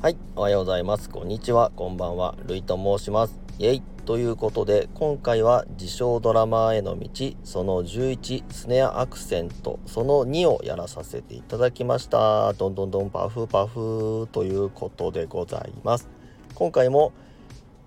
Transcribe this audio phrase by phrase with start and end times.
[0.00, 1.10] はい、おはようございます。
[1.10, 2.36] こんにちは、こんばんは。
[2.46, 3.36] るいと申します。
[3.58, 7.08] イェイということで、今回は自称ドラマーへの道、
[7.42, 12.52] その11、スネアアクセント、その2をやらさせていただきました。
[12.52, 16.08] どんどんどんパフパフということでございます。
[16.54, 17.12] 今回も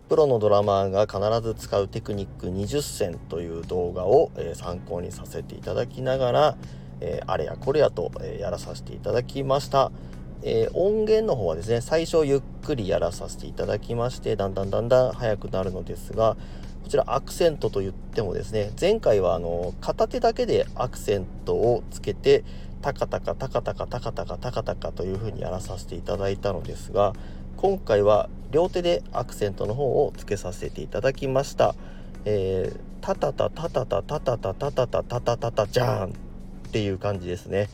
[0.09, 6.58] プロのドラマーが必ず使うテクニック20選という動画を、え、参考にさせていただきながら、
[7.00, 9.94] え、あれやこれやと、え、やらさせていただきました。
[10.44, 16.36] えー、音源の方はですね最初ゆっくりやらさせていただきましてだんだんだんだん速くなるのですが
[16.83, 22.44] こちらアクセントと言ってもですね前回はあの片手だけでアクセントをつけて
[22.81, 27.14] タカタカタカタカタカタカタカタカという風にやらさせていただいたのですが
[27.58, 31.76] 今回は両手でアクセントの方をつけさせていただきました。
[32.26, 36.14] えー、タタタタタタタタタタタタタタタタジャーン
[36.67, 37.70] っていう感じですね。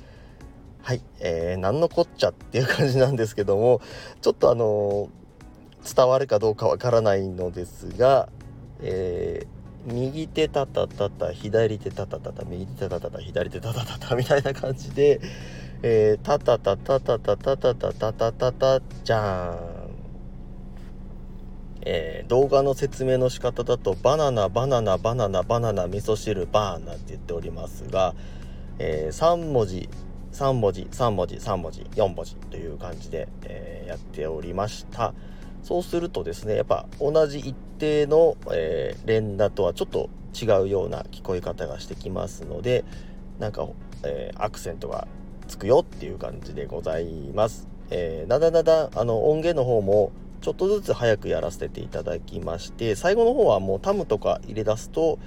[0.87, 3.81] はい、えー、何のこっちゃっていう感じなんですけども
[4.21, 8.29] ちょっとあのー、伝わるかどうかわからないのですが、
[8.79, 15.19] えー、右手タタタタ左手タタタタ右手タタタタ左手タタタタみたいな感じで、
[15.83, 19.87] えー、タタタタタタタタタタタタタじゃーん
[21.81, 28.15] えー、動画の説明の仕方だとバナナバナナバナナバナナ味噌汁バーナって言っておりますが、
[28.79, 29.89] えー、3文字
[30.37, 35.15] 3文字3文字3文字4文字という感じで、えー、やっておりました。
[35.63, 40.09] そうするとですねやっぱ同じ一定の、えー、連打とはちょっと
[40.39, 42.85] 違うような聞こえ方がしてきますので
[43.39, 43.67] なんか、
[44.03, 45.07] えー、アクセントが
[45.47, 50.11] つくよっていう感じでございます、えー、だだだだあの音源の方も
[50.41, 55.19] ちょっとずつ早くやらせていただきまして最後の方はもうタムとか入れ出すと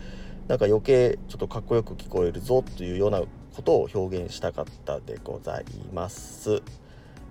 [0.51, 6.61] なんか余計ちょっとかっこよく聞こえるぞというようなことを表現したかったでございます。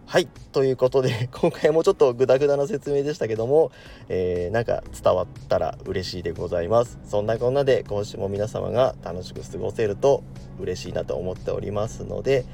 [0.06, 0.28] はい。
[0.53, 3.72] ということで 今回もちょっとグダグダな説明でしたけども、
[4.08, 6.97] えー、なんか伝わったら嬉しいでございます。
[7.03, 10.24] そんなこんなで今週も皆様が楽しく過ごせると
[10.58, 12.46] 嬉しいなと思っておりますので、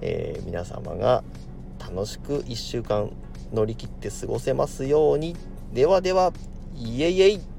[0.00, 1.22] えー、皆様が
[1.78, 3.12] 楽しく1週間
[3.52, 5.36] 乗り切って過ごせますように。
[5.72, 6.32] ではでは
[6.74, 7.57] イエイエイ。